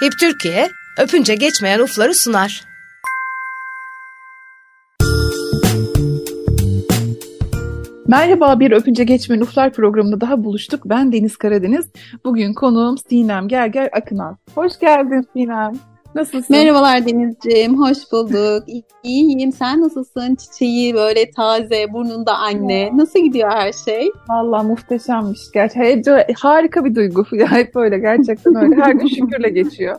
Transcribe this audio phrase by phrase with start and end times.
[0.00, 2.64] HIP Türkiye, öpünce geçmeyen ufları sunar.
[8.06, 10.82] Merhaba bir Öpünce Geçmeyen Uflar programında daha buluştuk.
[10.84, 11.86] Ben Deniz Karadeniz.
[12.24, 14.34] Bugün konuğum Sinem Gerger Akınal.
[14.54, 15.93] Hoş geldin Sinem.
[16.14, 16.56] Nasılsın?
[16.56, 18.64] Merhabalar Denizciğim, hoş bulduk.
[19.02, 20.34] İyiyim, sen nasılsın?
[20.34, 22.90] Çiçeği böyle taze, burnunda anne.
[22.94, 24.10] Nasıl gidiyor her şey?
[24.28, 25.40] Valla muhteşemmiş.
[25.54, 27.24] Gerçekten harika bir duygu.
[27.50, 28.76] Hep böyle gerçekten öyle.
[28.76, 29.96] Her gün şükürle geçiyor.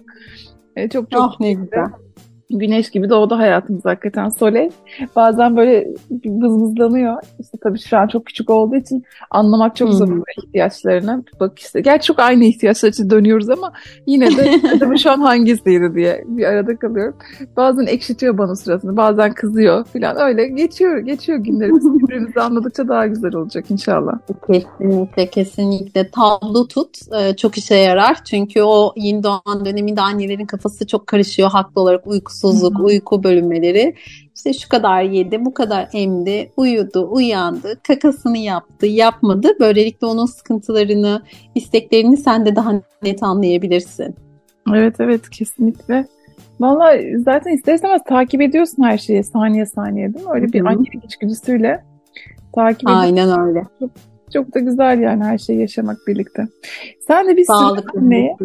[0.76, 2.05] E, çok çok oh, ne güzel
[2.50, 4.70] güneş gibi doğdu hayatımız hakikaten Sole.
[5.16, 5.88] Bazen böyle
[6.26, 7.16] vızvızlanıyor.
[7.40, 10.22] İşte tabii şu an çok küçük olduğu için anlamak çok zor hmm.
[10.38, 11.24] ihtiyaçlarını.
[11.40, 13.72] Bak işte gerçi çok aynı ihtiyaçlar için dönüyoruz ama
[14.06, 17.16] yine de acaba şu an hangisiydi diye bir arada kalıyorum.
[17.58, 21.86] Bazen ekşitiyor bana sırasında, bazen kızıyor falan öyle geçiyor geçiyor günlerimiz.
[21.94, 24.14] Birbirimizi anladıkça daha güzel olacak inşallah.
[24.48, 28.24] Kesinlikle kesinlikle tablo tut ee, çok işe yarar.
[28.26, 33.96] Çünkü o yeni doğan döneminde annelerin kafası çok karışıyor haklı olarak uyku uykusuzluk, uyku bölünmeleri.
[34.36, 39.48] İşte şu kadar yedi, bu kadar emdi, uyudu, uyandı, kakasını yaptı, yapmadı.
[39.60, 41.22] Böylelikle onun sıkıntılarını,
[41.56, 44.16] isteklerini sen de daha net anlayabilirsin.
[44.74, 46.08] Evet evet kesinlikle.
[46.60, 50.32] Valla zaten ister istemez takip ediyorsun her şeyi saniye saniye değil mi?
[50.34, 51.84] Öyle bir annelik içgüdüsüyle
[52.56, 53.02] takip ediyorsun.
[53.02, 53.64] Aynen öyle.
[53.80, 53.90] Çok,
[54.34, 56.48] çok da güzel yani her şeyi yaşamak birlikte.
[57.08, 58.38] Sen de bir sürü anneye,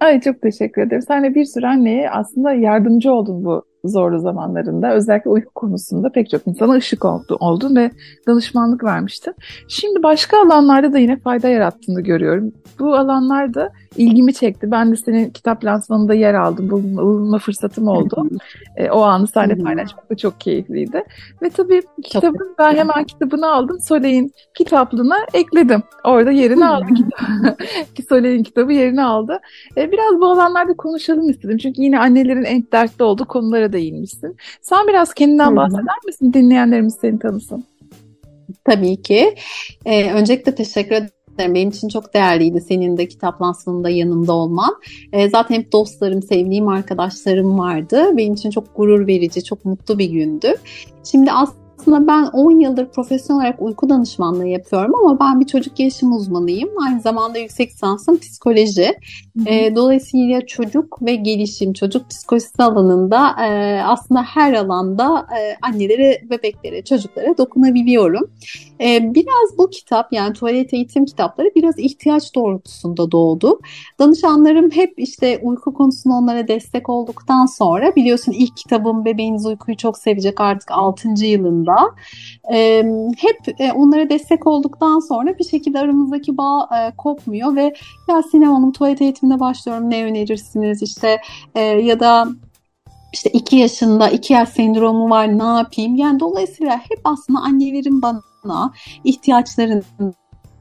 [0.00, 1.02] Ay çok teşekkür ederim.
[1.02, 4.92] Sen bir sürü anneye aslında yardımcı oldun bu zorlu zamanlarında.
[4.92, 7.90] Özellikle uyku konusunda pek çok insana ışık oldu, oldun ve
[8.26, 9.34] danışmanlık vermiştin.
[9.68, 12.52] Şimdi başka alanlarda da yine fayda yarattığını görüyorum.
[12.78, 14.70] Bu alanlarda ilgimi çekti.
[14.70, 16.70] Ben de senin kitap lansmanında yer aldım.
[16.70, 18.28] Bulunma, bulunma fırsatım oldu.
[18.76, 21.04] e, o anı seninle paylaşmak da çok keyifliydi.
[21.42, 23.80] Ve tabii kitabın ben hemen kitabını aldım.
[23.80, 25.82] Soleil'in kitaplığına ekledim.
[26.04, 26.86] Orada yerini aldı
[27.94, 29.40] ki Soleil'in kitabı yerini aldı.
[29.76, 31.58] E, biraz bu alanlarda konuşalım istedim.
[31.58, 34.36] Çünkü yine annelerin en dertli olduğu konulara değinmişsin.
[34.60, 36.32] Sen biraz kendinden bahseder misin?
[36.32, 37.64] Dinleyenlerimiz seni tanısın.
[38.64, 39.34] Tabii ki.
[39.84, 44.74] Ee, öncelikle teşekkür ederim benim için çok değerliydi senin de kitap lansmanında yanımda olman.
[45.12, 48.16] E, zaten hep dostlarım, sevdiğim arkadaşlarım vardı.
[48.16, 50.54] Benim için çok gurur verici, çok mutlu bir gündü.
[51.04, 55.76] Şimdi aslında aslında ben 10 yıldır profesyonel olarak uyku danışmanlığı yapıyorum ama ben bir çocuk
[55.76, 56.68] gelişim uzmanıyım.
[56.86, 58.94] Aynı zamanda yüksek lisansım psikoloji.
[59.46, 66.84] E, dolayısıyla çocuk ve gelişim, çocuk psikolojisi alanında e, aslında her alanda e, annelere, bebeklere,
[66.84, 68.30] çocuklara dokunabiliyorum.
[68.80, 73.60] E, biraz bu kitap yani tuvalet eğitim kitapları biraz ihtiyaç doğrultusunda doğdu.
[73.98, 79.98] Danışanlarım hep işte uyku konusunda onlara destek olduktan sonra biliyorsun ilk kitabım Bebeğiniz Uykuyu Çok
[79.98, 81.08] Sevecek artık 6.
[81.26, 81.75] yılında
[82.52, 82.84] e,
[83.18, 87.74] hep e, onlara destek olduktan sonra bir şekilde aramızdaki bağ e, kopmuyor ve
[88.08, 90.82] ya Sinem Hanım tuvalet eğitimine başlıyorum ne önerirsiniz?
[90.82, 91.20] İşte
[91.54, 92.28] e, ya da
[93.12, 95.96] işte iki yaşında iki yaş sendromu var ne yapayım?
[95.96, 98.72] Yani dolayısıyla hep aslında annelerin bana
[99.04, 99.82] ihtiyaçlarını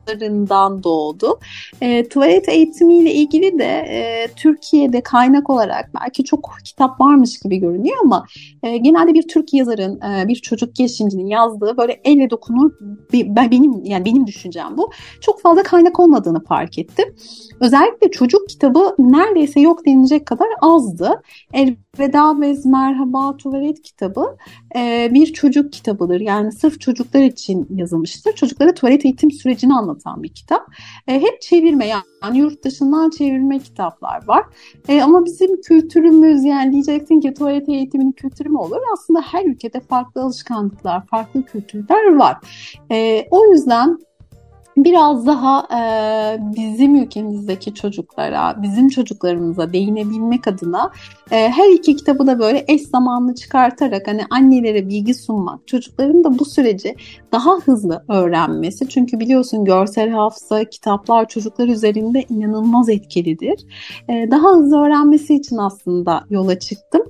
[0.06, 1.40] kitaplarından doğdu.
[1.82, 7.98] E, tuvalet eğitimiyle ilgili de e, Türkiye'de kaynak olarak belki çok kitap varmış gibi görünüyor
[8.04, 8.26] ama
[8.64, 12.72] e, genelde bir Türk yazarın, e, bir çocuk girişimcinin yazdığı böyle elle dokunur
[13.14, 14.92] bir, benim yani benim düşüncem bu.
[15.22, 17.16] Çok fazla kaynak olmadığını fark ettim.
[17.60, 21.22] Özellikle çocuk kitabı neredeyse yok denilecek kadar azdı.
[22.00, 24.38] Elveda ve Merhaba Tuvalet kitabı
[24.76, 26.20] e, bir çocuk kitabıdır.
[26.20, 28.36] Yani sırf çocuklar için yazılmıştır.
[28.36, 30.62] Çocuklara tuvalet eğitim sürecini anlatan bir kitap.
[31.08, 34.46] E, hep çevirme yani yurt dışından çevirme kitaplar var.
[34.88, 38.82] E, ama bizim kültürümüz yani diyeceksin ki tuvalet eğitiminin kültürü mü olur?
[38.94, 42.38] Aslında her ülkede farklı alışkanlıklar, farklı kültürler var.
[42.92, 44.00] E, o yüzden
[44.78, 45.80] biraz daha e,
[46.56, 50.92] bizim ülkemizdeki çocuklara, bizim çocuklarımıza değinebilmek adına
[51.32, 56.40] e, her iki kitabı da böyle eş zamanlı çıkartarak hani annelere bilgi sunmak, çocukların da
[56.40, 56.96] bu süreci
[57.32, 58.90] daha hızlı öğrenmesi.
[58.90, 63.66] Çünkü biliyorsun görsel hafıza, kitaplar çocuklar üzerinde inanılmaz etkilidir.
[64.10, 67.02] E, daha hızlı öğrenmesi için aslında yola çıktım.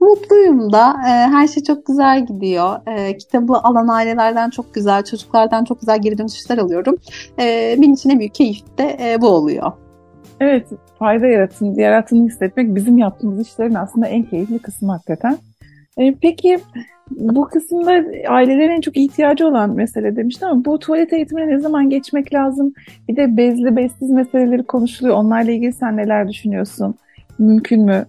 [0.00, 0.90] Mutluyum da.
[0.90, 2.80] E, her şey çok güzel gidiyor.
[2.86, 6.96] E, kitabı alan ailelerden çok güzel, çocuklardan çok güzel geri dönüşler alıyorum.
[7.38, 9.72] E, benim için en büyük keyif de e, bu oluyor.
[10.40, 10.66] Evet,
[10.98, 15.38] fayda yaratın, yarattığını hissetmek bizim yaptığımız işlerin aslında en keyifli kısmı hakikaten.
[15.98, 16.58] E, peki
[17.10, 17.90] bu kısımda
[18.28, 22.72] ailelerin en çok ihtiyacı olan mesele demiştim ama bu tuvalet eğitimine ne zaman geçmek lazım?
[23.08, 25.16] Bir de bezli bezsiz meseleleri konuşuluyor.
[25.16, 26.94] Onlarla ilgili sen neler düşünüyorsun?
[27.38, 28.06] Mümkün mü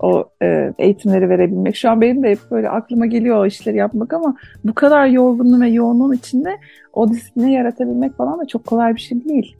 [0.00, 1.76] o e, eğitimleri verebilmek.
[1.76, 5.60] Şu an benim de hep böyle aklıma geliyor o işleri yapmak ama bu kadar yorgunluğun
[5.60, 6.56] ve yoğunluğun içinde
[6.92, 9.56] o disiplini yaratabilmek falan da çok kolay bir şey değil.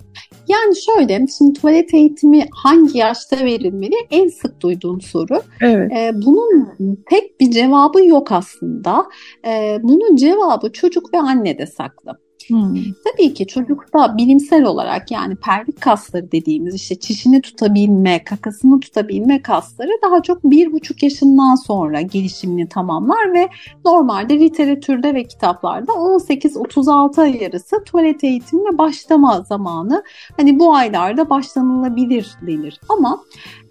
[0.49, 3.95] Yani şöyle, şimdi tuvalet eğitimi hangi yaşta verilmeli?
[4.11, 5.41] En sık duyduğum soru.
[5.61, 5.93] Evet.
[5.93, 6.69] Ee, bunun
[7.11, 9.05] tek bir cevabı yok aslında.
[9.47, 12.19] Ee, bunun cevabı çocuk ve annede saklı.
[12.49, 12.77] Hmm.
[13.05, 19.91] Tabii ki çocukta bilimsel olarak yani pelvik kasları dediğimiz işte çişini tutabilme, kakasını tutabilme kasları
[20.03, 23.49] daha çok bir buçuk yaşından sonra gelişimini tamamlar ve
[23.85, 30.05] normalde literatürde ve kitaplarda 18-36 ay arası tuvalet eğitimine başlama zamanı.
[30.37, 32.81] Hani bu aylarda başlanılabilir denir.
[32.89, 33.25] Ama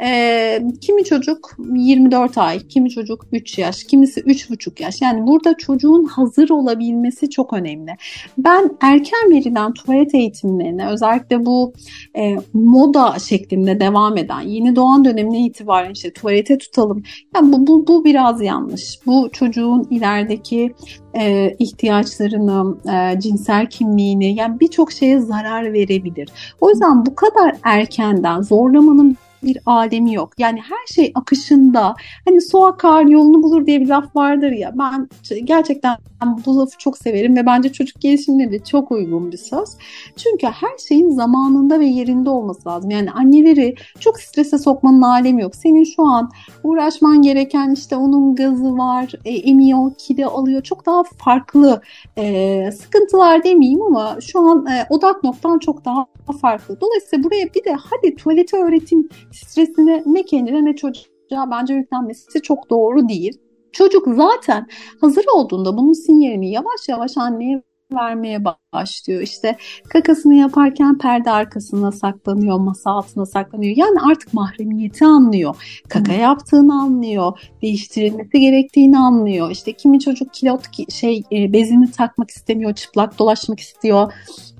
[0.03, 5.01] e, kimi çocuk 24 ay, kimi çocuk 3 yaş, kimisi 3,5 yaş.
[5.01, 7.91] Yani burada çocuğun hazır olabilmesi çok önemli.
[8.37, 11.73] Ben erken verilen tuvalet eğitimlerine özellikle bu
[12.17, 17.03] e, moda şeklinde devam eden yeni doğan dönemine itibaren işte tuvalete tutalım.
[17.35, 18.99] Yani bu, bu, bu biraz yanlış.
[19.05, 20.73] Bu çocuğun ilerideki
[21.13, 26.29] e, ihtiyaçlarını, e, cinsel kimliğini yani birçok şeye zarar verebilir.
[26.61, 30.33] O yüzden bu kadar erkenden zorlamanın bir alemi yok.
[30.37, 31.95] Yani her şey akışında.
[32.25, 34.73] Hani su akar yolunu bulur diye bir laf vardır ya.
[34.75, 35.09] Ben
[35.43, 35.97] gerçekten
[36.45, 39.69] bu lafı çok severim ve bence çocuk gelişimine de çok uygun bir söz.
[40.17, 42.91] Çünkü her şeyin zamanında ve yerinde olması lazım.
[42.91, 45.55] Yani anneleri çok strese sokmanın alemi yok.
[45.55, 46.31] Senin şu an
[46.63, 50.63] uğraşman gereken işte onun gazı var, e, emiyor, kilo alıyor.
[50.63, 51.81] Çok daha farklı
[52.17, 56.05] e, sıkıntılar demeyeyim ama şu an e, odak noktan çok daha
[56.41, 56.81] farklı.
[56.81, 62.69] Dolayısıyla buraya bir de hadi tuvaleti öğretim stresini ne kendine ne çocuğa bence yüklenmesi çok
[62.69, 63.41] doğru değil.
[63.71, 64.67] Çocuk zaten
[65.01, 67.63] hazır olduğunda bunun sinyalini yavaş yavaş anneye
[67.93, 69.21] vermeye başlıyor.
[69.21, 69.57] İşte
[69.89, 73.77] kakasını yaparken perde arkasına saklanıyor, masa altına saklanıyor.
[73.77, 75.81] Yani artık mahremiyeti anlıyor.
[75.89, 77.39] Kaka yaptığını anlıyor.
[77.61, 79.51] Değiştirilmesi gerektiğini anlıyor.
[79.51, 80.61] İşte kimi çocuk kilot
[80.91, 84.13] şey e, bezini takmak istemiyor, çıplak dolaşmak istiyor.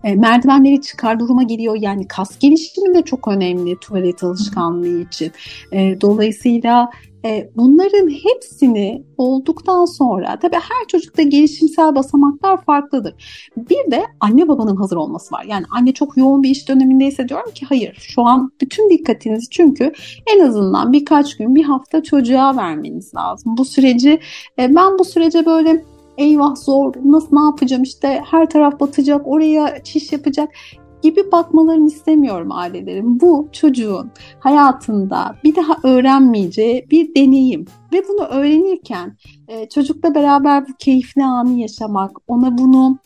[0.04, 1.76] E, merdivenleri çıkar duruma geliyor.
[1.80, 5.32] Yani kas gelişimi de çok önemli tuvalet alışkanlığı için.
[5.72, 6.90] E, dolayısıyla
[7.56, 13.14] bunların hepsini olduktan sonra tabii her çocukta gelişimsel basamaklar farklıdır.
[13.58, 15.46] Bir de anne babanın hazır olması var.
[15.48, 19.92] Yani anne çok yoğun bir iş dönemindeyse diyorum ki hayır şu an bütün dikkatinizi çünkü
[20.36, 23.58] en azından birkaç gün bir hafta çocuğa vermeniz lazım.
[23.58, 24.20] Bu süreci
[24.60, 25.84] e, ben bu sürece böyle
[26.18, 30.50] eyvah zor nasıl ne yapacağım işte her taraf batacak oraya çiş yapacak
[31.02, 33.20] gibi bakmalarını istemiyorum ailelerin.
[33.20, 39.18] Bu çocuğun hayatında bir daha öğrenmeyeceği bir deneyim ve bunu öğrenirken
[39.48, 42.98] e, çocukla beraber bu keyifli anı yaşamak, ona bunu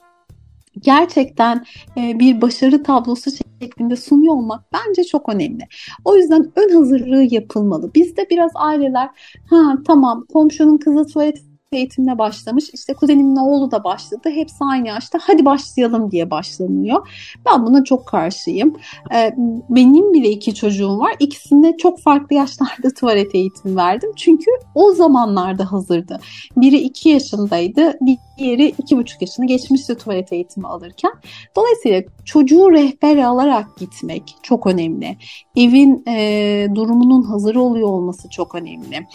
[0.79, 1.65] gerçekten
[1.97, 3.31] e, bir başarı tablosu
[3.61, 5.67] şeklinde sunuyor olmak bence çok önemli.
[6.05, 7.91] O yüzden ön hazırlığı yapılmalı.
[7.95, 9.09] Bizde biraz aileler
[9.49, 12.69] ha tamam komşunun kızı tuvalet eğitimine başlamış.
[12.73, 14.29] İşte kuzenimin oğlu da başladı.
[14.29, 15.19] Hepsi aynı yaşta.
[15.21, 17.07] Hadi başlayalım diye başlanıyor.
[17.45, 18.75] Ben buna çok karşıyım.
[19.13, 19.31] Ee,
[19.69, 21.15] benim bile iki çocuğum var.
[21.19, 24.11] İkisinde çok farklı yaşlarda tuvalet eğitimi verdim.
[24.15, 26.19] Çünkü o zamanlarda hazırdı.
[26.57, 27.93] Biri iki yaşındaydı.
[28.37, 31.11] Diğeri iki buçuk yaşını geçmişti tuvalet eğitimi alırken.
[31.55, 35.17] Dolayısıyla çocuğu rehber alarak gitmek çok önemli.
[35.57, 39.07] Evin e, durumunun hazır oluyor olması çok önemli.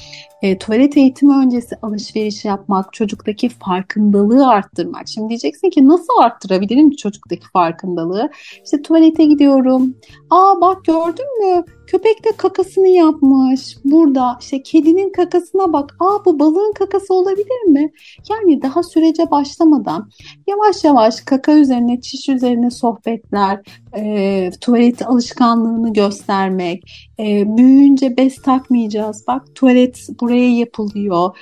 [0.43, 5.09] E, tuvalet eğitimi öncesi alışveriş yapmak, çocuktaki farkındalığı arttırmak.
[5.09, 8.31] Şimdi diyeceksin ki nasıl arttırabilirim çocuktaki farkındalığı?
[8.65, 9.97] İşte tuvalete gidiyorum.
[10.31, 11.65] Aa bak gördün mü?
[11.91, 13.76] Köpek de kakasını yapmış.
[13.85, 15.97] Burada işte kedinin kakasına bak.
[16.00, 17.93] Aa bu balığın kakası olabilir mi?
[18.31, 20.11] Yani daha sürece başlamadan
[20.47, 23.61] yavaş yavaş kaka üzerine, çiş üzerine sohbetler,
[23.97, 26.83] e, tuvalet alışkanlığını göstermek,
[27.19, 29.25] e, büyüyünce bez takmayacağız.
[29.26, 31.37] Bak tuvalet buraya yapılıyor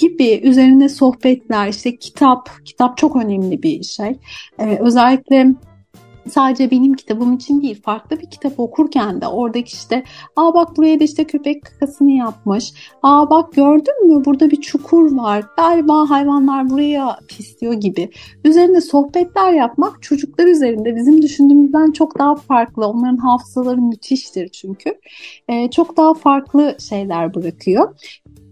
[0.00, 4.18] gibi üzerine sohbetler, işte kitap, kitap çok önemli bir şey.
[4.58, 5.54] E, özellikle
[6.28, 10.04] sadece benim kitabım için değil farklı bir kitap okurken de oradaki işte
[10.36, 12.72] aa bak buraya da işte köpek kakasını yapmış.
[13.02, 15.44] Aa bak gördün mü burada bir çukur var.
[15.56, 18.10] Galiba hayvanlar buraya pisliyor gibi.
[18.44, 22.86] Üzerinde sohbetler yapmak çocuklar üzerinde bizim düşündüğümüzden çok daha farklı.
[22.86, 24.94] Onların hafızaları müthiştir çünkü.
[25.48, 27.94] Ee, çok daha farklı şeyler bırakıyor.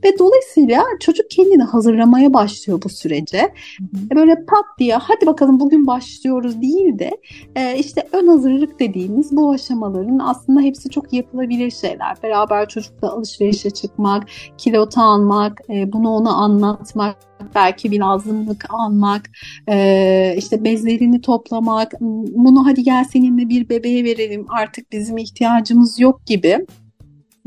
[0.04, 3.40] Ve dolayısıyla çocuk kendini hazırlamaya başlıyor bu sürece.
[3.40, 7.11] Hı Böyle pat diye hadi bakalım bugün başlıyoruz değil de
[7.56, 12.16] e, işte ön hazırlık dediğimiz bu aşamaların aslında hepsi çok yapılabilir şeyler.
[12.23, 17.16] Beraber çocukla alışverişe çıkmak, kilota almak, e, bunu ona anlatmak,
[17.54, 19.30] belki bir lazımlık almak,
[19.68, 26.26] e, işte bezlerini toplamak, bunu hadi gel seninle bir bebeğe verelim artık bizim ihtiyacımız yok
[26.26, 26.66] gibi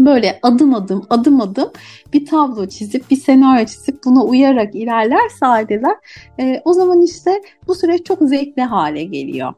[0.06, 1.72] böyle adım adım adım adım
[2.14, 5.96] bir tablo çizip bir senaryo çizip buna uyarak ilerlerse aileler
[6.40, 9.54] e, o zaman işte bu süreç çok zevkli hale geliyor.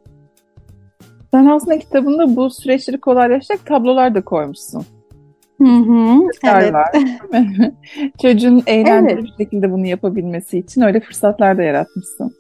[1.32, 4.86] Sen aslında kitabında bu süreçleri kolaylaştıracak tablolar da koymuşsun.
[5.62, 6.74] Hı hı, evet.
[6.74, 6.92] var,
[8.22, 9.24] Çocuğun eğlenceli evet.
[9.24, 12.32] bir şekilde bunu yapabilmesi için öyle fırsatlar da yaratmışsın.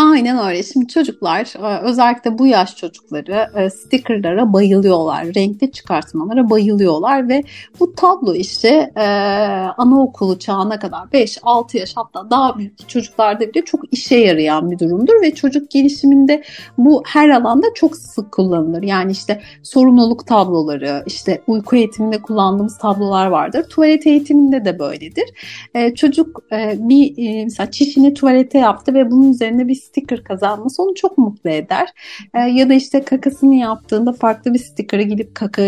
[0.00, 0.62] Aynen öyle.
[0.62, 5.26] Şimdi çocuklar e, özellikle bu yaş çocukları e, stickerlara bayılıyorlar.
[5.34, 7.42] Renkli çıkartmalara bayılıyorlar ve
[7.80, 9.02] bu tablo işte e,
[9.78, 15.22] anaokulu çağına kadar 5-6 yaş hatta daha büyük çocuklarda bile çok işe yarayan bir durumdur
[15.22, 16.42] ve çocuk gelişiminde
[16.78, 18.82] bu her alanda çok sık kullanılır.
[18.82, 23.64] Yani işte sorumluluk tabloları, işte uyku eğitiminde kullandığımız tablolar vardır.
[23.68, 25.24] Tuvalet eğitiminde de böyledir.
[25.94, 26.42] Çocuk
[26.74, 31.88] bir mesela çişini tuvalete yaptı ve bunun üzerine bir sticker kazanması onu çok mutlu eder.
[32.34, 35.62] E, ya da işte kakasını yaptığında farklı bir sticker'ı gidip kaka,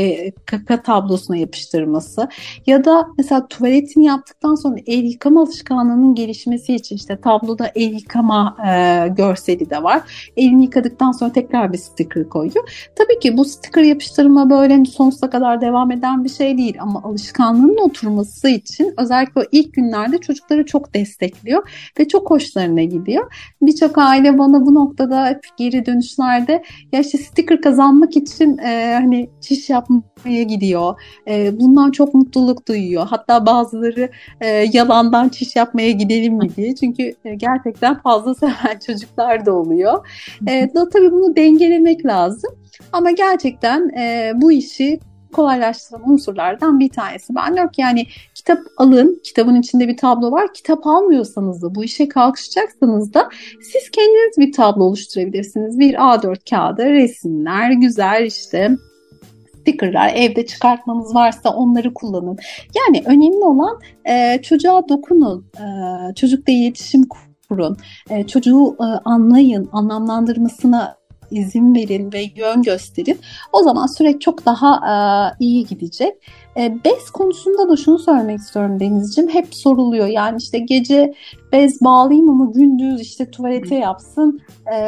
[0.46, 2.28] kaka tablosuna yapıştırması.
[2.66, 8.56] Ya da mesela tuvaletini yaptıktan sonra el yıkama alışkanlığının gelişmesi için işte tabloda el yıkama
[8.66, 10.30] e, görseli de var.
[10.36, 12.90] Elini yıkadıktan sonra tekrar bir sticker koyuyor.
[12.96, 17.76] Tabii ki bu sticker yapıştırma böyle sonsuza kadar devam eden bir şey değil ama alışkanlığın
[17.76, 23.32] oturması için özellikle o ilk günlerde çocukları çok destekliyor ve çok hoşlarına gidiyor.
[23.62, 29.30] Birçok aile bana bu noktada hep geri dönüşlerde ya işte sticker kazanmak için e, hani
[29.40, 31.00] çiş yapmaya gidiyor.
[31.28, 33.06] E, bundan çok mutluluk duyuyor.
[33.10, 36.74] Hatta bazıları e, yalandan çiş yapmaya gidelim mi diye.
[36.74, 40.08] Çünkü e, gerçekten fazla seven çocuklar da oluyor.
[40.48, 42.50] E, da tabii bunu dengelemek lazım.
[42.92, 45.00] Ama gerçekten e, bu işi
[45.32, 47.34] kolaylaştıran unsurlardan bir tanesi.
[47.34, 50.54] Ben diyorum ki yani kitap alın, kitabın içinde bir tablo var.
[50.54, 53.28] Kitap almıyorsanız da bu işe kalkışacaksanız da
[53.72, 55.78] siz kendiniz bir tablo oluşturabilirsiniz.
[55.78, 58.70] Bir A4 kağıdı, resimler, güzel işte
[59.62, 62.38] stickerlar evde çıkartmanız varsa onları kullanın.
[62.76, 67.04] Yani önemli olan e, çocuğa dokunun, e, çocukla iletişim
[67.48, 67.76] kurun,
[68.10, 71.01] e, çocuğu e, anlayın, anlamlandırmasına
[71.32, 73.18] izin verin ve yön gösterin.
[73.52, 74.94] O zaman süreç çok daha e,
[75.44, 76.14] iyi gidecek.
[76.56, 79.30] E, bez konusunda da şunu söylemek istiyorum Denizciğim.
[79.30, 80.06] Hep soruluyor.
[80.06, 81.14] Yani işte gece
[81.52, 84.40] bez bağlayayım ama gündüz işte tuvalete yapsın.
[84.74, 84.78] E,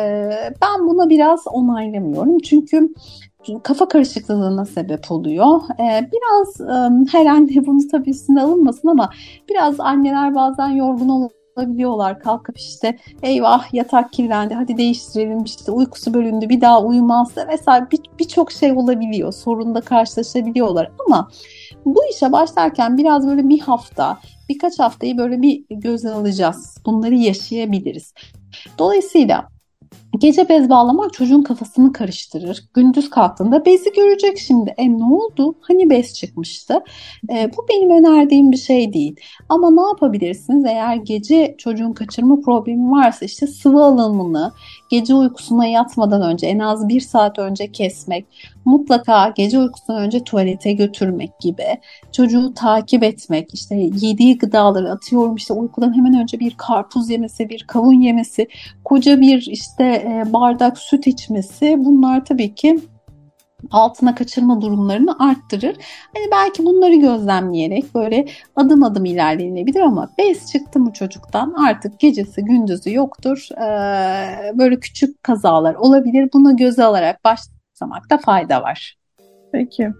[0.62, 2.38] ben buna biraz onaylamıyorum.
[2.38, 2.88] Çünkü
[3.62, 5.60] kafa karışıklığına sebep oluyor.
[5.80, 9.10] Ee, biraz e, her anne bunu tabii üstüne alınmasın ama
[9.48, 11.08] biraz anneler bazen yorgun
[11.56, 12.20] olabiliyorlar.
[12.20, 17.86] Kalkıp işte eyvah yatak kirlendi hadi değiştirelim işte uykusu bölündü bir daha uyumazsa vesaire
[18.18, 19.32] birçok bir şey olabiliyor.
[19.32, 21.30] Sorunla karşılaşabiliyorlar ama
[21.84, 24.18] bu işe başlarken biraz böyle bir hafta
[24.48, 26.78] birkaç haftayı böyle bir göze alacağız.
[26.86, 28.14] Bunları yaşayabiliriz.
[28.78, 29.48] Dolayısıyla
[30.18, 32.64] Gece bez bağlamak çocuğun kafasını karıştırır.
[32.74, 34.74] Gündüz kalktığında bezi görecek şimdi.
[34.76, 35.54] E ne oldu?
[35.60, 36.80] Hani bez çıkmıştı?
[37.32, 39.16] E, bu benim önerdiğim bir şey değil.
[39.48, 40.64] Ama ne yapabilirsiniz?
[40.64, 44.52] Eğer gece çocuğun kaçırma problemi varsa işte sıvı alımını
[44.90, 48.26] gece uykusuna yatmadan önce en az bir saat önce kesmek,
[48.64, 51.66] mutlaka gece uykusundan önce tuvalete götürmek gibi,
[52.12, 57.64] çocuğu takip etmek, işte yediği gıdaları atıyorum işte uykudan hemen önce bir karpuz yemesi, bir
[57.68, 58.48] kavun yemesi,
[58.84, 62.80] koca bir işte bardak süt içmesi bunlar tabii ki
[63.70, 65.76] altına kaçırma durumlarını arttırır.
[66.14, 72.44] Hani belki bunları gözlemleyerek böyle adım adım ilerlenebilir ama bez çıktı mı çocuktan artık gecesi
[72.44, 73.48] gündüzü yoktur.
[73.52, 76.30] Ee, böyle küçük kazalar olabilir.
[76.32, 78.96] Bunu göze alarak başlamakta fayda var.
[79.52, 79.90] Peki.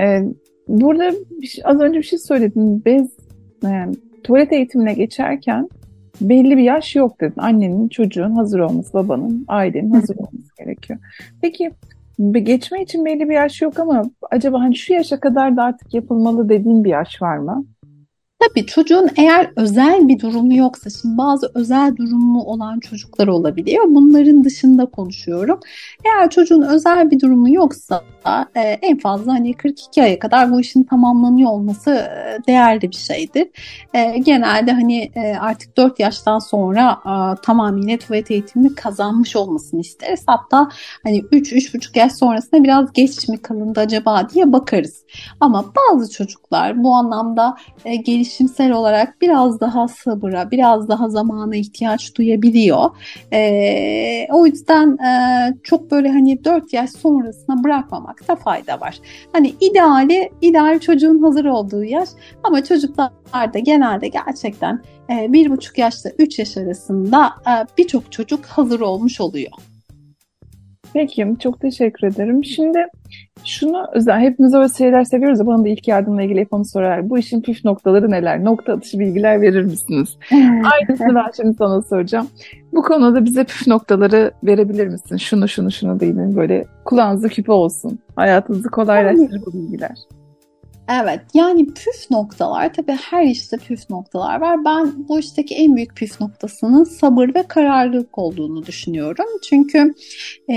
[0.00, 0.22] Ee,
[0.68, 1.12] burada
[1.46, 2.84] şey, az önce bir şey söyledin.
[2.84, 3.10] Bez
[3.62, 3.94] yani,
[4.24, 5.68] tuvalet eğitimine geçerken
[6.20, 7.40] belli bir yaş yok dedin.
[7.40, 10.98] Annenin, çocuğun hazır olması, babanın, ailenin hazır olması gerekiyor.
[11.40, 11.70] Peki
[12.32, 16.48] geçme için belli bir yaş yok ama acaba hani şu yaşa kadar da artık yapılmalı
[16.48, 17.64] dediğin bir yaş var mı?
[18.48, 23.84] Tabii çocuğun eğer özel bir durumu yoksa, şimdi bazı özel durumu olan çocuklar olabiliyor.
[23.88, 25.60] Bunların dışında konuşuyorum.
[26.04, 28.02] Eğer çocuğun özel bir durumu yoksa
[28.54, 33.48] e, en fazla hani 42 aya kadar bu işin tamamlanıyor olması e, değerli bir şeydir.
[33.94, 40.22] E, genelde hani e, artık 4 yaştan sonra e, tamamıyla tuvalet eğitimini kazanmış olmasını isteriz.
[40.26, 40.68] Hatta
[41.02, 45.04] hani 3-3,5 yaş sonrasında biraz geç mi kalındı acaba diye bakarız.
[45.40, 47.96] Ama bazı çocuklar bu anlamda e,
[48.32, 52.90] gelişimsel olarak biraz daha sabıra, biraz daha zamana ihtiyaç duyabiliyor.
[53.32, 58.98] E, o yüzden e, çok böyle hani 4 yaş sonrasına bırakmamakta fayda var.
[59.32, 62.08] Hani ideali, ideal çocuğun hazır olduğu yaş
[62.42, 68.80] ama çocuklarda genelde gerçekten e, bir buçuk yaşla 3 yaş arasında e, birçok çocuk hazır
[68.80, 69.52] olmuş oluyor.
[70.94, 72.44] Peki, çok teşekkür ederim.
[72.44, 72.78] Şimdi
[73.44, 77.10] şunu hepimiz öyle şeyler seviyoruz ya, bana da ilk yardımla ilgili hep onu sorar.
[77.10, 78.44] Bu işin püf noktaları neler?
[78.44, 80.16] Nokta atışı bilgiler verir misiniz?
[80.32, 82.28] Aynısını ben şimdi sana soracağım.
[82.72, 85.16] Bu konuda bize püf noktaları verebilir misin?
[85.16, 87.98] Şunu şunu şunu değil böyle kulağınızda küpe olsun.
[88.16, 89.96] Hayatınızı kolaylaştırır bu bilgiler.
[90.88, 94.64] Evet yani püf noktalar tabii her işte püf noktalar var.
[94.64, 99.26] Ben bu işteki en büyük püf noktasının sabır ve kararlılık olduğunu düşünüyorum.
[99.48, 99.94] Çünkü
[100.48, 100.56] e,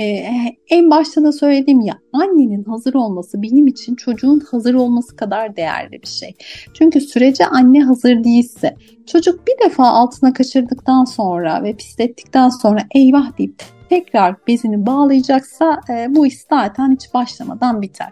[0.70, 6.01] en başta da söyledim ya annenin hazır olması benim için çocuğun hazır olması kadar değerli
[6.01, 6.36] bir şey.
[6.74, 8.75] Çünkü sürece anne hazır değilse
[9.08, 16.15] çocuk bir defa altına kaçırdıktan sonra ve pislettikten sonra eyvah deyip tekrar bezini bağlayacaksa e,
[16.15, 18.09] bu iş zaten hiç başlamadan biter.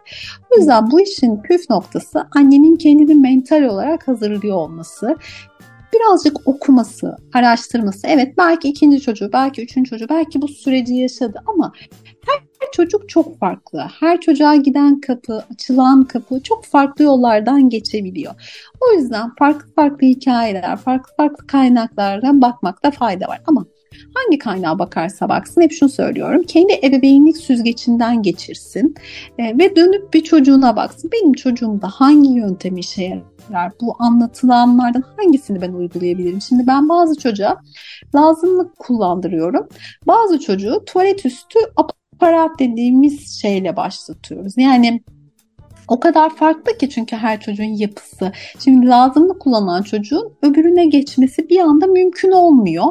[0.52, 5.18] O yüzden bu işin püf noktası annenin kendini mental olarak hazırlıyor olması
[5.94, 8.08] birazcık okuması, araştırması.
[8.08, 11.72] Evet belki ikinci çocuğu, belki üçüncü çocuğu, belki bu süreci yaşadı ama
[12.28, 13.88] her çocuk çok farklı.
[14.00, 18.34] Her çocuğa giden kapı, açılan kapı çok farklı yollardan geçebiliyor.
[18.82, 23.42] O yüzden farklı farklı hikayeler, farklı farklı kaynaklardan bakmakta fayda var.
[23.48, 23.66] Ama
[24.14, 26.44] hangi kaynağa bakarsa baksın hep şunu söylüyorum.
[26.44, 28.96] Kendi ebeveynlik süzgecinden geçirsin
[29.38, 31.10] e, ve dönüp bir çocuğuna baksın.
[31.14, 33.72] Benim çocuğumda hangi yöntemi işe yarar?
[33.82, 36.42] Bu anlatılanlardan hangisini ben uygulayabilirim?
[36.42, 37.62] Şimdi ben bazı çocuğa
[38.16, 39.68] lazımlık kullandırıyorum.
[40.08, 44.54] Bazı çocuğu tuvalet üstü aparat dediğimiz şeyle başlatıyoruz.
[44.58, 45.04] Yani
[45.88, 48.32] o kadar farklı ki çünkü her çocuğun yapısı.
[48.64, 52.86] Şimdi lazımlı kullanan çocuğun öbürüne geçmesi bir anda mümkün olmuyor.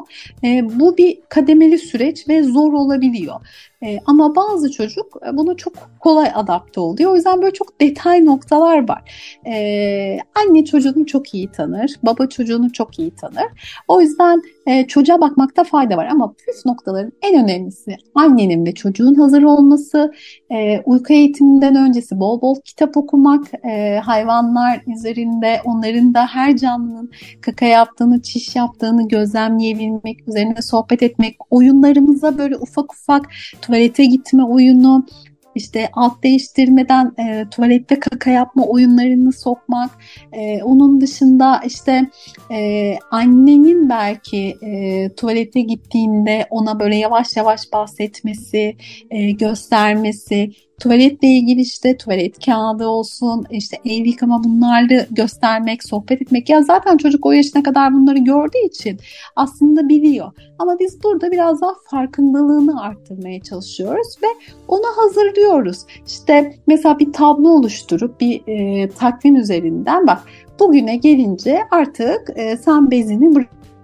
[0.45, 3.41] E, bu bir kademeli süreç ve zor olabiliyor.
[3.83, 7.13] E, ama bazı çocuk e, bunu çok kolay adapte oluyor.
[7.13, 9.03] O yüzden böyle çok detay noktalar var.
[9.47, 13.47] E, anne çocuğunu çok iyi tanır, baba çocuğunu çok iyi tanır.
[13.89, 16.07] O yüzden e, çocuğa bakmakta fayda var.
[16.07, 20.13] Ama püf noktaların en önemlisi annenin ve çocuğun hazır olması,
[20.53, 27.11] e, uyku eğitiminden öncesi bol bol kitap okumak, e, hayvanlar üzerinde onların da her canlının
[27.41, 33.29] kaka yaptığını, çiş yaptığını gözlemleyebilmek, üzerine sohbet etmek, oyunlarımıza böyle ufak ufak
[33.73, 35.07] tuvalete gitme oyunu,
[35.55, 39.91] işte alt değiştirmeden e, tuvalette kaka yapma oyunlarını sokmak.
[40.33, 42.11] E, onun dışında işte
[42.51, 48.77] e, annenin belki e, tuvalete gittiğinde ona böyle yavaş yavaş bahsetmesi,
[49.11, 50.51] e, göstermesi,
[50.83, 56.49] tuvaletle ilgili işte tuvalet kağıdı olsun, işte el yıkama bunları göstermek, sohbet etmek.
[56.49, 58.99] Ya zaten çocuk o yaşına kadar bunları gördüğü için
[59.37, 60.33] aslında biliyor.
[60.59, 64.27] Ama biz burada biraz daha farkındalığını arttırmaya çalışıyoruz ve
[64.69, 65.79] ona hazırlıyoruz.
[66.07, 70.23] İşte mesela bir tablo oluşturup bir e, takvim üzerinden bak
[70.61, 73.35] bugüne gelince artık e, sen bezini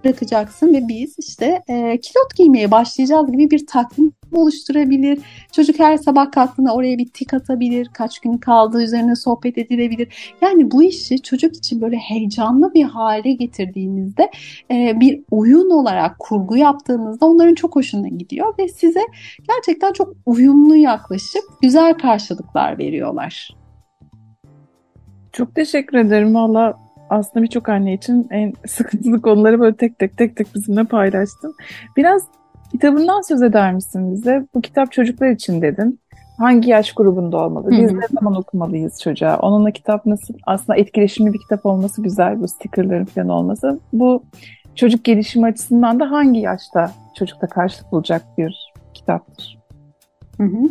[0.03, 5.19] bırakacaksın ve biz işte e, kilot giymeye başlayacağız gibi bir takvim oluşturabilir.
[5.51, 7.89] Çocuk her sabah kalktığında oraya bir tik atabilir.
[7.93, 10.35] Kaç gün kaldığı üzerine sohbet edilebilir.
[10.41, 14.31] Yani bu işi çocuk için böyle heyecanlı bir hale getirdiğinizde
[14.71, 19.01] e, bir oyun olarak kurgu yaptığınızda onların çok hoşuna gidiyor ve size
[19.47, 23.55] gerçekten çok uyumlu yaklaşıp güzel karşılıklar veriyorlar.
[25.31, 26.35] Çok teşekkür ederim.
[26.35, 31.55] Valla aslında birçok anne için en sıkıntılı konuları böyle tek tek tek tek bizimle paylaştın.
[31.97, 32.23] Biraz
[32.71, 34.47] kitabından söz eder misin bize?
[34.53, 35.99] Bu kitap çocuklar için dedin.
[36.37, 37.71] Hangi yaş grubunda olmalı?
[37.71, 39.37] Biz ne zaman okumalıyız çocuğa?
[39.37, 40.33] Onunla kitap nasıl?
[40.47, 42.41] Aslında etkileşimli bir kitap olması güzel.
[42.41, 43.79] Bu stickerların falan olması.
[43.93, 44.23] Bu
[44.75, 49.58] çocuk gelişimi açısından da hangi yaşta çocukta karşılık bulacak bir kitaptır?
[50.39, 50.69] Hı hı.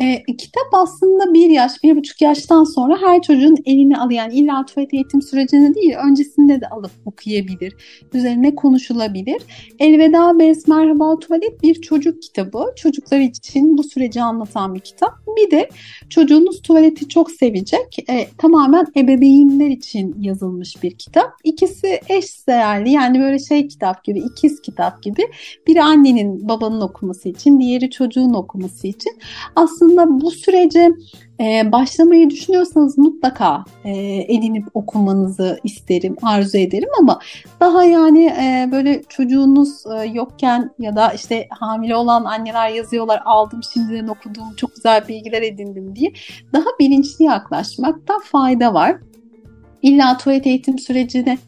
[0.00, 4.20] E, kitap aslında bir yaş, bir buçuk yaştan sonra her çocuğun eline alıyor.
[4.20, 7.74] Yani illa tuvalet eğitim sürecinde değil, öncesinde de alıp okuyabilir.
[8.14, 9.42] Üzerine konuşulabilir.
[9.78, 12.64] Elveda Bez Merhaba Tuvalet bir çocuk kitabı.
[12.76, 15.12] Çocuklar için bu süreci anlatan bir kitap.
[15.36, 15.68] Bir de
[16.10, 18.10] çocuğunuz tuvaleti çok sevecek.
[18.10, 21.32] E, tamamen ebeveynler için yazılmış bir kitap.
[21.44, 25.22] İkisi eş değerli yani böyle şey kitap gibi, ikiz kitap gibi.
[25.66, 28.91] Biri annenin babanın okuması için, diğeri çocuğun okuması için.
[29.56, 30.92] Aslında aslında bu sürece
[31.40, 37.18] e, başlamayı düşünüyorsanız mutlaka e, edinip okumanızı isterim, arzu ederim ama
[37.60, 43.60] daha yani e, böyle çocuğunuz e, yokken ya da işte hamile olan anneler yazıyorlar aldım
[43.72, 46.12] şimdiden okudum çok güzel bilgiler edindim diye
[46.52, 48.96] daha bilinçli yaklaşmakta fayda var.
[49.82, 51.38] İlla tuvalet eğitim sürecine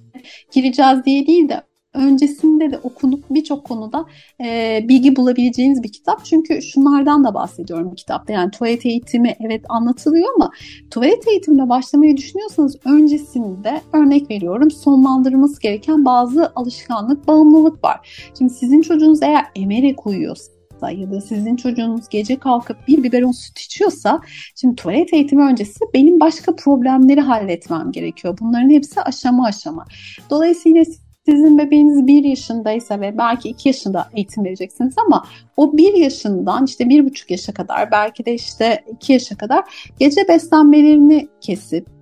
[0.52, 1.62] gireceğiz diye değil de
[1.94, 4.06] öncesinde de okunup birçok konuda
[4.44, 6.24] e, bilgi bulabileceğiniz bir kitap.
[6.24, 8.32] Çünkü şunlardan da bahsediyorum kitapta.
[8.32, 10.50] Yani tuvalet eğitimi evet anlatılıyor ama
[10.90, 18.30] tuvalet eğitimine başlamayı düşünüyorsanız öncesinde örnek veriyorum sonlandırılması gereken bazı alışkanlık, bağımlılık var.
[18.38, 20.54] Şimdi sizin çocuğunuz eğer emerek uyuyorsa
[20.84, 24.20] varsa ya da sizin çocuğunuz gece kalkıp bir biberon süt içiyorsa
[24.56, 28.38] şimdi tuvalet eğitimi öncesi benim başka problemleri halletmem gerekiyor.
[28.40, 29.84] Bunların hepsi aşama aşama.
[30.30, 30.84] Dolayısıyla
[31.26, 35.24] sizin bebeğiniz bir yaşındaysa ve belki iki yaşında eğitim vereceksiniz ama
[35.56, 39.64] o bir yaşından işte bir buçuk yaşa kadar belki de işte iki yaşa kadar
[39.98, 41.93] gece beslenmelerini kesip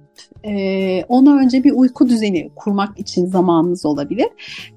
[0.45, 4.29] e, ona önce bir uyku düzeni kurmak için zamanınız olabilir.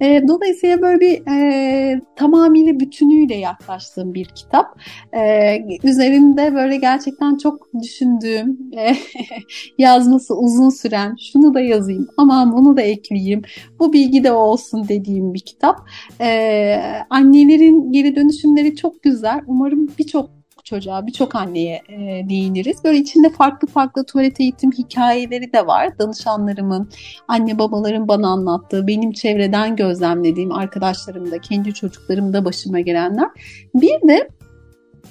[0.02, 4.80] E, dolayısıyla böyle bir e, tamamıyla bütünüyle yaklaştığım bir kitap.
[5.14, 8.96] E, üzerinde böyle gerçekten çok düşündüğüm, e,
[9.78, 13.42] yazması uzun süren, şunu da yazayım, aman bunu da ekleyeyim,
[13.80, 15.78] bu bilgi de olsun dediğim bir kitap.
[16.22, 16.78] E,
[17.10, 19.42] annelerin geri dönüşümleri çok güzel.
[19.48, 20.30] Umarım birçok
[20.66, 22.84] çocuğa, birçok anneye e, değiniriz.
[22.84, 26.00] Böyle içinde farklı farklı tuvalet eğitim hikayeleri de var.
[26.00, 26.90] Danışanlarımın,
[27.28, 33.30] anne babaların bana anlattığı, benim çevreden gözlemlediğim arkadaşlarım da, kendi çocuklarım da başıma gelenler.
[33.76, 34.30] Bir de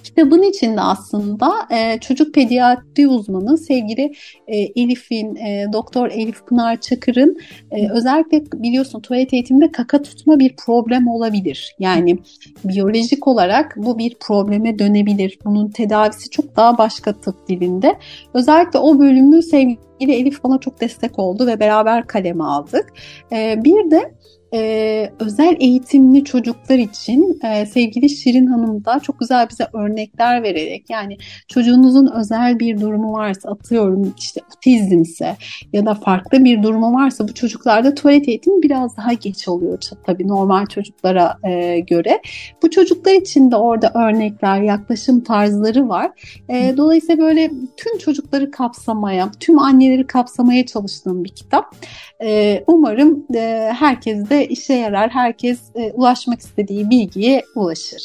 [0.03, 4.13] Kitabın içinde aslında e, çocuk pediatri uzmanı sevgili
[4.47, 7.39] e, Elif'in, e, Doktor Elif Pınar Çakır'ın
[7.71, 11.77] e, özellikle biliyorsun tuvalet eğitiminde kaka tutma bir problem olabilir.
[11.79, 12.19] Yani
[12.65, 15.39] biyolojik olarak bu bir probleme dönebilir.
[15.45, 17.99] Bunun tedavisi çok daha başka tıp dilinde.
[18.35, 22.93] Özellikle o bölümü sevgili Elif bana çok destek oldu ve beraber kaleme aldık.
[23.33, 24.15] E, bir de
[24.55, 30.91] e, özel eğitimli çocuklar için e, sevgili Şirin Hanım da çok güzel bize örnekler vererek
[30.91, 31.17] yani
[31.49, 35.37] çocuğunuzun özel bir durumu varsa atıyorum işte otizmse
[35.73, 40.29] ya da farklı bir durumu varsa bu çocuklarda tuvalet eğitimi biraz daha geç oluyor tabii
[40.29, 42.21] normal çocuklara e, göre.
[42.63, 46.11] Bu çocuklar için de orada örnekler, yaklaşım tarzları var.
[46.49, 51.75] E, dolayısıyla böyle tüm çocukları kapsamaya, tüm anneleri kapsamaya çalıştığım bir kitap.
[52.23, 55.11] E, umarım e, herkes de işe yarar.
[55.11, 58.03] Herkes e, ulaşmak istediği bilgiye ulaşır.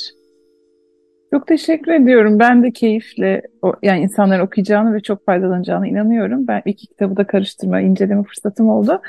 [1.33, 2.39] Çok teşekkür ediyorum.
[2.39, 3.41] Ben de keyifle
[3.83, 6.47] yani insanların okuyacağını ve çok faydalanacağına inanıyorum.
[6.47, 9.01] Ben iki kitabı da karıştırma, inceleme fırsatım oldu.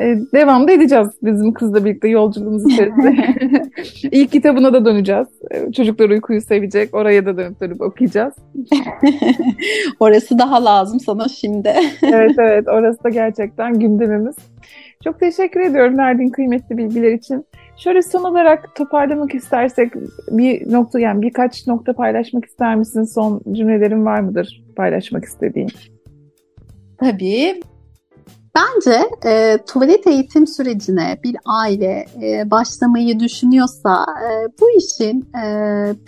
[0.00, 3.16] Ee, devam da edeceğiz bizim kızla birlikte yolculuğumuz içerisinde.
[4.12, 5.28] İlk kitabına da döneceğiz.
[5.50, 6.94] Ee, çocuklar uykuyu sevecek.
[6.94, 8.34] Oraya da dönüp dönüp okuyacağız.
[10.00, 11.68] orası daha lazım sana şimdi.
[12.02, 14.36] evet evet orası da gerçekten gündemimiz.
[15.04, 17.44] Çok teşekkür ediyorum verdiğin kıymetli bilgiler için.
[17.76, 19.92] Şöyle son olarak toparlamak istersek
[20.30, 23.02] bir nokta yani birkaç nokta paylaşmak ister misin?
[23.02, 25.70] Son cümlelerin var mıdır paylaşmak istediğin?
[27.00, 27.60] Tabii.
[28.58, 35.46] Bence e, tuvalet eğitim sürecine bir aile e, başlamayı düşünüyorsa e, bu işin e,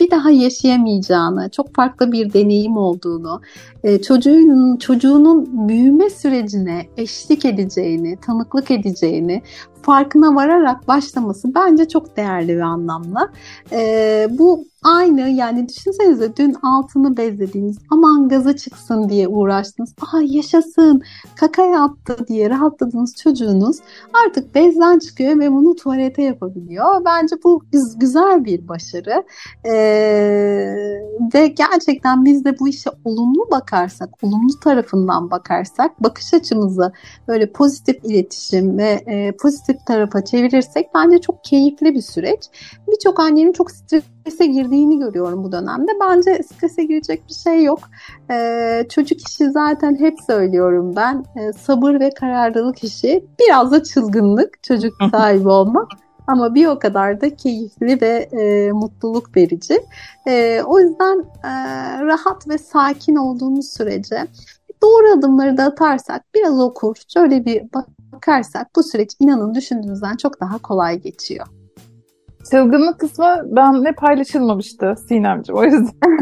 [0.01, 3.41] bir daha yaşayamayacağını, çok farklı bir deneyim olduğunu,
[3.85, 9.43] e, çocuğun çocuğunun büyüme sürecine eşlik edeceğini, tanıklık edeceğini
[9.83, 13.31] farkına vararak başlaması bence çok değerli ve anlamlı.
[13.73, 19.95] E, bu aynı yani düşünsenize dün altını bezlediğiniz aman gaza çıksın diye uğraştınız.
[20.01, 21.03] Aha yaşasın
[21.37, 23.77] kaka yaptı diye rahatladığınız çocuğunuz
[24.27, 27.05] artık bezden çıkıyor ve bunu tuvalete yapabiliyor.
[27.05, 27.65] Bence bu
[27.97, 29.25] güzel bir başarı.
[29.65, 29.73] E,
[31.35, 36.93] ve gerçekten biz de bu işe olumlu bakarsak, olumlu tarafından bakarsak bakış açımızı
[37.29, 42.41] böyle pozitif iletişim ve e, pozitif tarafa çevirirsek bence çok keyifli bir süreç.
[42.89, 45.93] Birçok annenin çok strese girdiğini görüyorum bu dönemde.
[46.01, 47.81] Bence strese girecek bir şey yok.
[48.31, 51.25] Ee, çocuk işi zaten hep söylüyorum ben.
[51.37, 53.25] Ee, sabır ve kararlılık işi.
[53.41, 55.89] Biraz da çılgınlık çocuk sahibi olmak.
[56.27, 59.81] Ama bir o kadar da keyifli ve e, mutluluk verici.
[60.27, 61.51] E, o yüzden e,
[62.07, 64.27] rahat ve sakin olduğumuz sürece
[64.83, 67.63] doğru adımları da atarsak, biraz okur, şöyle bir
[68.13, 71.47] bakarsak bu süreç inanın düşündüğünüzden çok daha kolay geçiyor.
[72.51, 75.91] Çılgınlık kısmı benle paylaşılmamıştı Sinemciğim o yüzden.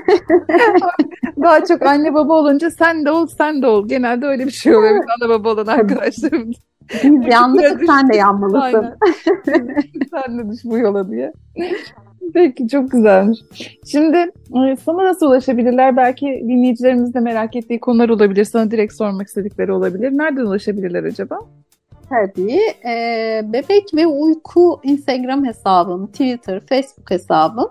[1.43, 3.89] Daha çok anne baba olunca sen de ol sen de ol.
[3.89, 4.95] Genelde öyle bir şey oluyor.
[4.95, 6.51] Anne baba olan arkadaşlarım.
[7.05, 8.87] Biz yanlışız sen de yanmalısın.
[10.11, 11.33] sen de düş bu yola diye.
[12.35, 13.41] Peki çok güzelmiş.
[13.87, 15.97] Şimdi e, sana nasıl ulaşabilirler?
[15.97, 18.45] Belki dinleyicilerimiz de merak ettiği konular olabilir.
[18.45, 20.11] Sana direkt sormak istedikleri olabilir.
[20.19, 21.39] Nereden ulaşabilirler acaba?
[22.11, 22.61] Tabii.
[22.85, 27.71] E, Bebek ve Uyku Instagram hesabım, Twitter, Facebook hesabım.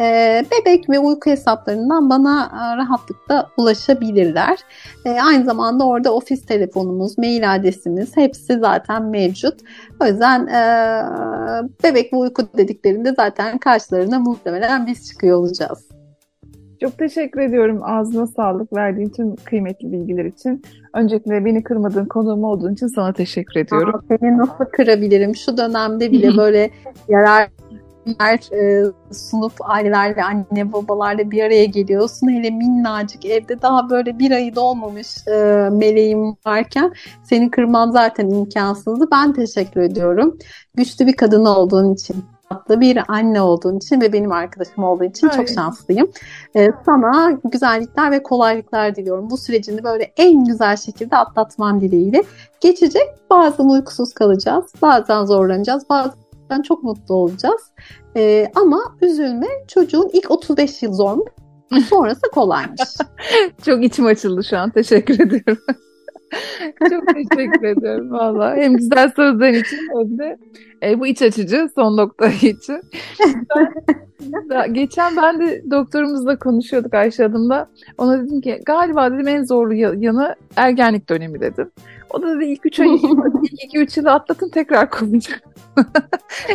[0.00, 4.58] E, Bebek ve Uyku hesaplarından bana e, rahatlıkla ulaşabilirler.
[5.04, 9.54] E, aynı zamanda orada ofis telefonumuz, mail adresimiz hepsi zaten mevcut.
[10.00, 10.60] O yüzden e,
[11.84, 15.93] Bebek ve Uyku dediklerinde zaten karşılarına muhtemelen biz çıkıyor olacağız.
[16.80, 17.80] Çok teşekkür ediyorum.
[17.82, 20.62] Ağzına sağlık verdiğin tüm kıymetli bilgiler için.
[20.94, 23.94] Öncelikle beni kırmadığın konuğum olduğun için sana teşekkür ediyorum.
[23.94, 25.36] Aa, seni nasıl kırabilirim?
[25.36, 26.70] Şu dönemde bile böyle
[27.08, 27.48] yarar
[28.04, 32.28] günler e, sunup ailelerle, anne babalarla bir araya geliyorsun.
[32.28, 39.08] Hele minnacık evde daha böyle bir ayı dolmamış e, meleğim varken seni kırmam zaten imkansızdı.
[39.12, 40.38] Ben teşekkür ediyorum.
[40.76, 42.16] Güçlü bir kadın olduğun için
[42.54, 45.38] tatlı bir anne olduğun için ve benim arkadaşım olduğu için Aynen.
[45.38, 46.10] çok şanslıyım.
[46.56, 49.30] Ee, sana güzellikler ve kolaylıklar diliyorum.
[49.30, 52.22] Bu sürecini böyle en güzel şekilde atlatman dileğiyle.
[52.60, 53.08] Geçecek.
[53.30, 54.64] Bazen uykusuz kalacağız.
[54.82, 55.84] Bazen zorlanacağız.
[55.90, 57.62] Bazen çok mutlu olacağız.
[58.16, 59.46] Ee, ama üzülme.
[59.68, 61.24] Çocuğun ilk 35 yıl zor mu?
[61.88, 62.80] Sonrası kolaymış.
[63.64, 64.70] çok içim açıldı şu an.
[64.70, 65.62] Teşekkür ediyorum.
[66.90, 68.56] Çok teşekkür ederim valla.
[68.56, 70.38] Hem güzel sözler için hem de
[70.82, 72.80] e, bu iç açıcı son nokta için.
[74.50, 77.68] Ben, geçen ben de doktorumuzla konuşuyorduk Ayşe Hanım'la.
[77.98, 81.70] Ona dedim ki galiba dedim en zorlu yanı ergenlik dönemi dedim.
[82.10, 85.40] O da dedi ilk üç ay, ilk iki üç yılı atlatın tekrar konuşacağım.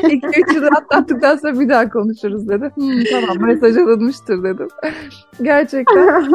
[0.03, 2.71] İlk üç yılı atlattıktan sonra bir daha konuşuruz dedi.
[2.75, 4.67] Hmm, tamam mesaj alınmıştır dedim.
[5.41, 6.31] Gerçekten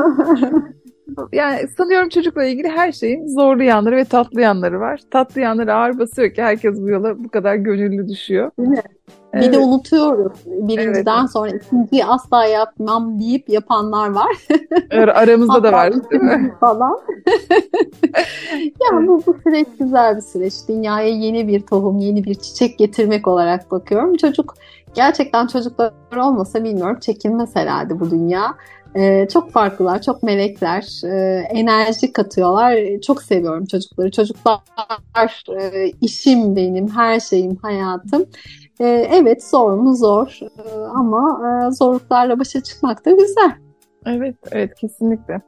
[1.32, 5.00] yani sanıyorum çocukla ilgili her şeyin zorlu yanları ve tatlı yanları var.
[5.10, 8.50] Tatlı yanları ağır basıyor ki herkes bu yola bu kadar gönüllü düşüyor.
[8.58, 8.82] Değil mi?
[9.34, 9.46] Evet.
[9.46, 10.32] Bir de unutuyoruz.
[10.46, 11.30] Birinciden evet.
[11.30, 14.36] sonra ikinciyi asla yapmam deyip yapanlar var.
[15.14, 15.92] Aramızda da var.
[16.60, 16.98] falan.
[18.62, 20.54] ya bu, bu süreç güzel bir süreç.
[20.68, 24.16] Dünyaya yeni bir tohum, yeni bir çiçek getirmek olarak bakıyorum.
[24.16, 24.54] Çocuk
[24.94, 28.54] gerçekten çocuklar olmasa bilmiyorum çekilmez herhalde bu dünya.
[28.96, 33.00] Ee, çok farklılar, çok melekler, e, enerji katıyorlar.
[33.06, 34.10] Çok seviyorum çocukları.
[34.10, 34.60] Çocuklar
[35.60, 38.26] e, işim benim, her şeyim, hayatım.
[38.80, 43.52] E, evet zor mu zor e, ama e, zorluklarla başa çıkmak da güzel.
[44.06, 45.40] Evet, evet kesinlikle.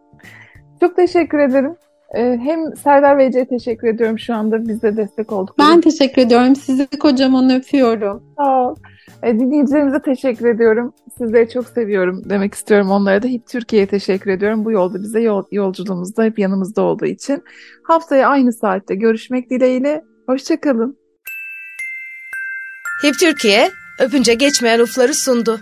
[0.81, 1.77] Çok teşekkür ederim.
[2.15, 5.59] E, hem Serdar Ece'ye teşekkür ediyorum şu anda bize destek olduk.
[5.59, 6.57] Ben teşekkür ediyorum.
[6.57, 8.23] Sizi kocaman öpüyorum.
[8.37, 8.75] Sağ ol.
[9.23, 10.95] E, dinleyicilerimize teşekkür ediyorum.
[11.19, 13.29] Sizleri çok seviyorum demek istiyorum onlara da.
[13.29, 14.65] Hep Türkiye'ye teşekkür ediyorum.
[14.65, 17.45] Bu yolda bize yol, yolculuğumuzda hep yanımızda olduğu için.
[17.83, 20.05] Haftaya aynı saatte görüşmek dileğiyle.
[20.27, 20.99] Hoşçakalın.
[23.05, 25.61] Hip Türkiye öpünce geçmeyen ufları sundu.